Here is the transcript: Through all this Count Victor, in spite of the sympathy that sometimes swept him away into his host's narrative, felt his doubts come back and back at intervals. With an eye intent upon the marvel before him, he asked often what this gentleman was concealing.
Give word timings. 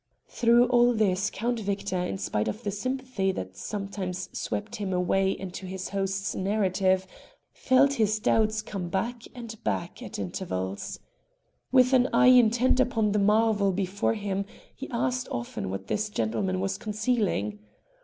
Through 0.27 0.65
all 0.69 0.93
this 0.95 1.29
Count 1.31 1.59
Victor, 1.59 1.99
in 1.99 2.17
spite 2.17 2.47
of 2.47 2.63
the 2.63 2.71
sympathy 2.71 3.31
that 3.33 3.55
sometimes 3.55 4.29
swept 4.33 4.77
him 4.77 4.93
away 4.93 5.29
into 5.29 5.67
his 5.67 5.89
host's 5.89 6.33
narrative, 6.33 7.05
felt 7.53 7.93
his 7.93 8.17
doubts 8.17 8.63
come 8.63 8.89
back 8.89 9.21
and 9.35 9.63
back 9.63 10.01
at 10.01 10.17
intervals. 10.17 10.99
With 11.71 11.93
an 11.93 12.09
eye 12.13 12.31
intent 12.33 12.79
upon 12.79 13.11
the 13.11 13.19
marvel 13.19 13.71
before 13.71 14.15
him, 14.15 14.45
he 14.75 14.89
asked 14.89 15.27
often 15.29 15.69
what 15.69 15.85
this 15.85 16.09
gentleman 16.09 16.59
was 16.59 16.79
concealing. 16.79 17.59